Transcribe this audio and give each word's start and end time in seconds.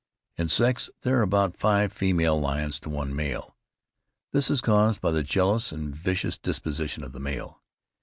In 0.35 0.49
sex 0.49 0.89
there 1.03 1.19
are 1.19 1.21
about 1.21 1.55
five 1.59 1.93
female 1.93 2.39
lions 2.41 2.79
to 2.79 2.89
one 2.89 3.15
male. 3.15 3.55
This 4.31 4.49
is 4.49 4.59
caused 4.59 4.99
by 4.99 5.11
the 5.11 5.21
jealous 5.21 5.71
and 5.71 5.95
vicious 5.95 6.39
disposition 6.39 7.03
of 7.03 7.11
the 7.11 7.19
male. 7.19 7.61